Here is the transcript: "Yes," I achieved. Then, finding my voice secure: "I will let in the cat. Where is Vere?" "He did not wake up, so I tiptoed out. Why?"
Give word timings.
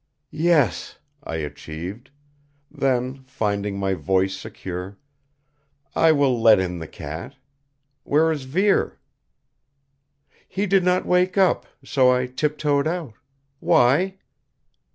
"Yes," 0.31 0.97
I 1.23 1.35
achieved. 1.35 2.09
Then, 2.71 3.23
finding 3.25 3.77
my 3.77 3.93
voice 3.93 4.35
secure: 4.35 4.97
"I 5.95 6.11
will 6.11 6.41
let 6.41 6.57
in 6.59 6.79
the 6.79 6.87
cat. 6.87 7.35
Where 8.03 8.31
is 8.31 8.45
Vere?" 8.45 8.97
"He 10.49 10.65
did 10.65 10.83
not 10.83 11.05
wake 11.05 11.37
up, 11.37 11.67
so 11.83 12.09
I 12.11 12.25
tiptoed 12.25 12.87
out. 12.87 13.13
Why?" 13.59 14.17